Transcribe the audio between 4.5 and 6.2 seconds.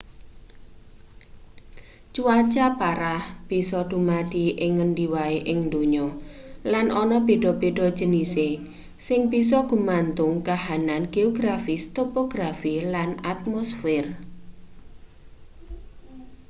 ing ngendi wae ing donya